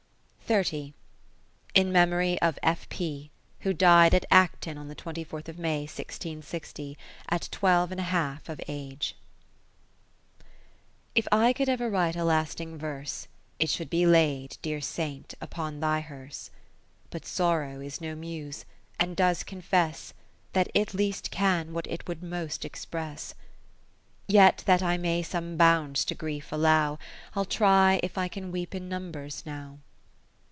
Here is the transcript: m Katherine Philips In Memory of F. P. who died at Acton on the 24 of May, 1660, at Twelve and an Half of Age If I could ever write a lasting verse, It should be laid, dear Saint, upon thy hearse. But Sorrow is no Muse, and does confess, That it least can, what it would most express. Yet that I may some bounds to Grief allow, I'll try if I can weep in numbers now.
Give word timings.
m 0.51 0.53
Katherine 0.55 0.81
Philips 0.81 0.95
In 1.75 1.91
Memory 1.93 2.41
of 2.41 2.59
F. 2.61 2.89
P. 2.89 3.31
who 3.61 3.73
died 3.73 4.13
at 4.13 4.25
Acton 4.29 4.77
on 4.77 4.89
the 4.89 4.95
24 4.95 5.43
of 5.47 5.57
May, 5.57 5.83
1660, 5.83 6.97
at 7.29 7.47
Twelve 7.53 7.89
and 7.89 8.01
an 8.01 8.07
Half 8.07 8.49
of 8.49 8.59
Age 8.67 9.15
If 11.15 11.25
I 11.31 11.53
could 11.53 11.69
ever 11.69 11.89
write 11.89 12.17
a 12.17 12.25
lasting 12.25 12.77
verse, 12.77 13.29
It 13.59 13.69
should 13.69 13.89
be 13.89 14.05
laid, 14.05 14.57
dear 14.61 14.81
Saint, 14.81 15.35
upon 15.39 15.79
thy 15.79 16.01
hearse. 16.01 16.49
But 17.11 17.25
Sorrow 17.25 17.79
is 17.79 18.01
no 18.01 18.13
Muse, 18.13 18.65
and 18.99 19.15
does 19.15 19.43
confess, 19.43 20.13
That 20.51 20.67
it 20.73 20.93
least 20.93 21.31
can, 21.31 21.71
what 21.71 21.87
it 21.87 22.09
would 22.09 22.21
most 22.21 22.65
express. 22.65 23.35
Yet 24.27 24.63
that 24.65 24.83
I 24.83 24.97
may 24.97 25.23
some 25.23 25.55
bounds 25.55 26.03
to 26.03 26.13
Grief 26.13 26.51
allow, 26.51 26.99
I'll 27.37 27.45
try 27.45 28.01
if 28.03 28.17
I 28.17 28.27
can 28.27 28.51
weep 28.51 28.75
in 28.75 28.89
numbers 28.89 29.43
now. 29.45 29.79